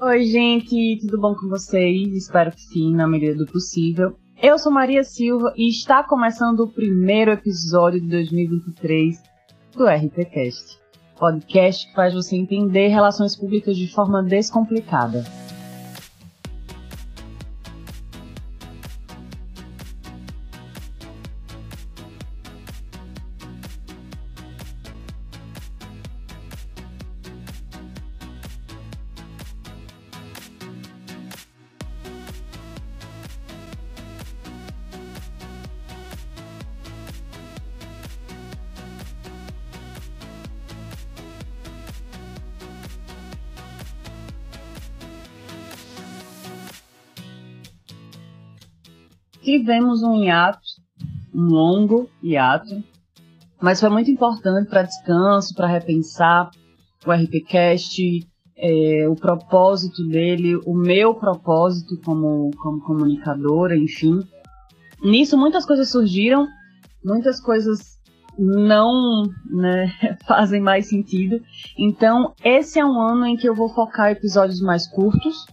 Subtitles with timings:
[0.00, 2.12] Oi, gente, tudo bom com vocês?
[2.12, 4.16] Espero que sim, na medida do possível.
[4.42, 9.22] Eu sou Maria Silva e está começando o primeiro episódio de 2023
[9.72, 10.78] do RPCast,
[11.16, 15.24] podcast que faz você entender relações públicas de forma descomplicada.
[49.44, 50.60] Tivemos um hiato,
[51.34, 52.82] um longo hiato,
[53.60, 56.50] mas foi muito importante para descanso, para repensar
[57.06, 64.20] o RPCast, é, o propósito dele, o meu propósito como, como comunicadora, enfim.
[65.02, 66.46] Nisso muitas coisas surgiram,
[67.04, 67.94] muitas coisas
[68.38, 69.92] não né,
[70.26, 71.40] fazem mais sentido.
[71.78, 75.46] Então, esse é um ano em que eu vou focar episódios mais curtos,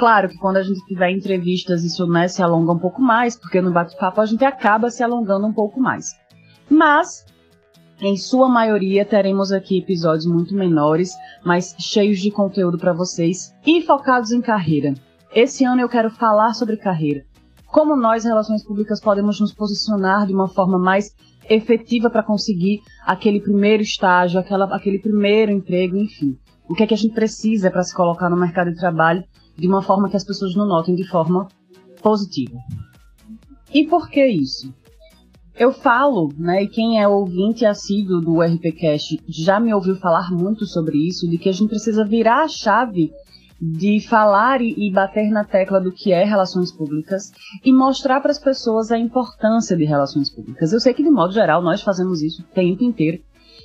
[0.00, 3.60] Claro que quando a gente tiver entrevistas, isso né, se alonga um pouco mais, porque
[3.60, 6.18] no bate-papo a gente acaba se alongando um pouco mais.
[6.70, 7.26] Mas,
[8.00, 11.12] em sua maioria, teremos aqui episódios muito menores,
[11.44, 14.94] mas cheios de conteúdo para vocês e focados em carreira.
[15.34, 17.22] Esse ano eu quero falar sobre carreira.
[17.66, 21.14] Como nós, relações públicas, podemos nos posicionar de uma forma mais
[21.46, 26.38] efetiva para conseguir aquele primeiro estágio, aquela, aquele primeiro emprego, enfim.
[26.66, 29.22] O que é que a gente precisa para se colocar no mercado de trabalho
[29.60, 31.46] de uma forma que as pessoas não notem de forma
[32.02, 32.58] positiva.
[33.72, 34.74] E por que isso?
[35.54, 40.64] Eu falo, né, e quem é ouvinte assíduo do RPCast já me ouviu falar muito
[40.64, 43.12] sobre isso, de que a gente precisa virar a chave
[43.60, 47.30] de falar e, bater na tecla do que é relações públicas
[47.62, 50.72] e mostrar para as pessoas a importância de relações públicas.
[50.72, 53.22] Eu sei que, de modo geral, nós fazemos isso o tempo inteiro,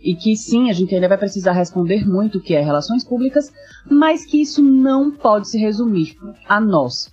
[0.00, 3.52] e que sim, a gente ainda vai precisar responder muito o que é relações públicas,
[3.90, 6.16] mas que isso não pode se resumir
[6.48, 7.10] a nós.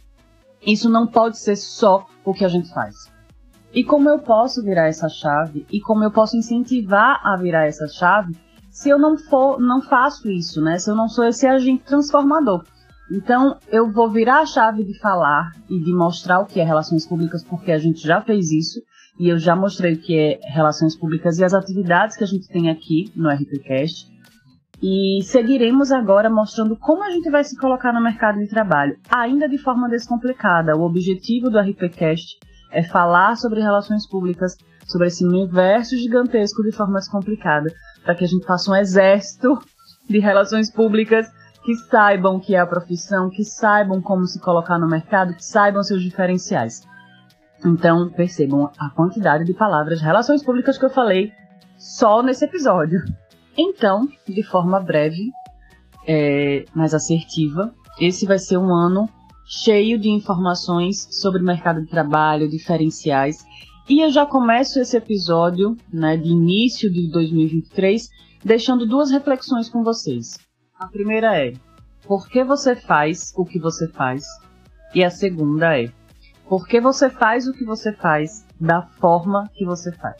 [0.65, 3.11] Isso não pode ser só o que a gente faz.
[3.73, 7.87] E como eu posso virar essa chave e como eu posso incentivar a virar essa
[7.87, 8.35] chave
[8.71, 10.77] se eu não for, não faço isso, né?
[10.77, 12.65] Se eu não sou esse agente transformador.
[13.11, 17.05] Então, eu vou virar a chave de falar e de mostrar o que é relações
[17.05, 18.81] públicas, porque a gente já fez isso
[19.19, 22.47] e eu já mostrei o que é relações públicas e as atividades que a gente
[22.47, 24.13] tem aqui no RPCast.
[24.81, 29.47] E seguiremos agora mostrando como a gente vai se colocar no mercado de trabalho, ainda
[29.47, 30.75] de forma descomplicada.
[30.75, 32.37] O objetivo do RPCast
[32.71, 37.71] é falar sobre relações públicas, sobre esse universo gigantesco de forma descomplicada,
[38.03, 39.57] para que a gente faça um exército
[40.09, 41.27] de relações públicas
[41.65, 45.43] que saibam o que é a profissão, que saibam como se colocar no mercado, que
[45.43, 46.83] saibam seus diferenciais.
[47.65, 51.33] Então, percebam a quantidade de palavras relações públicas que eu falei
[51.75, 53.03] só nesse episódio.
[53.57, 55.31] Então, de forma breve,
[56.07, 59.09] é, mais assertiva, esse vai ser um ano
[59.47, 63.43] cheio de informações sobre mercado de trabalho, diferenciais.
[63.89, 68.07] E eu já começo esse episódio, né, de início de 2023,
[68.43, 70.37] deixando duas reflexões com vocês.
[70.85, 71.53] A primeira é:
[72.05, 74.23] por que você faz o que você faz?
[74.93, 75.91] E a segunda é:
[76.47, 80.15] porque você faz o que você faz da forma que você faz.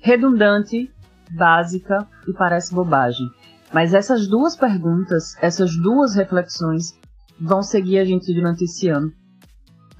[0.00, 0.92] Redundante,
[1.30, 3.24] básica e parece bobagem.
[3.72, 6.98] Mas essas duas perguntas, essas duas reflexões
[7.40, 9.12] vão seguir a gente durante esse ano,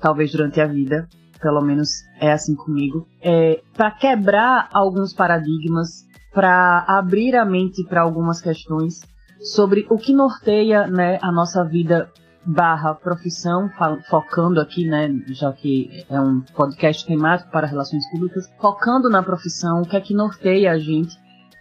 [0.00, 1.08] talvez durante a vida,
[1.40, 8.00] pelo menos é assim comigo, é, para quebrar alguns paradigmas, para abrir a mente para
[8.00, 9.00] algumas questões
[9.40, 12.10] sobre o que norteia né, a nossa vida
[12.44, 13.68] barra profissão,
[14.08, 19.82] focando aqui, né, já que é um podcast temático para relações públicas, focando na profissão,
[19.82, 21.14] o que é que norteia a gente,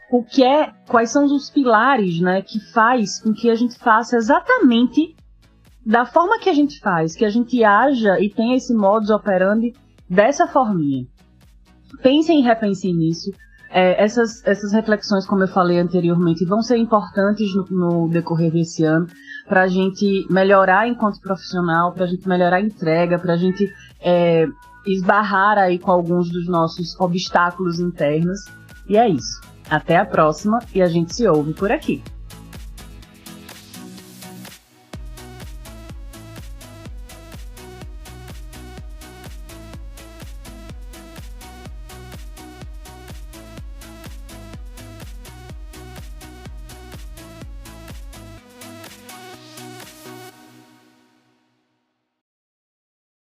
[0.10, 4.16] o que é, quais são os pilares, né, que faz com que a gente faça
[4.16, 5.16] exatamente
[5.86, 9.74] da forma que a gente faz, que a gente haja e tenha esse modus operandi
[10.10, 11.06] dessa forminha.
[12.02, 13.32] Pensem e repensem nisso.
[13.70, 18.84] É, essas, essas reflexões, como eu falei anteriormente, vão ser importantes no, no decorrer desse
[18.84, 19.08] ano
[19.48, 23.72] para a gente melhorar enquanto profissional, para a gente melhorar a entrega, para a gente
[24.02, 24.46] é,
[24.86, 28.40] esbarrar aí com alguns dos nossos obstáculos internos.
[28.88, 29.42] E é isso.
[29.70, 32.02] Até a próxima e a gente se ouve por aqui.